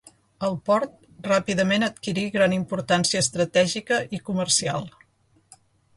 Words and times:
El 0.45 0.55
port 0.69 0.93
ràpidament 1.27 1.85
adquirí 1.87 2.23
gran 2.37 2.57
importància 2.57 3.23
estratègica 3.27 4.01
i 4.19 4.21
comercial. 4.31 4.91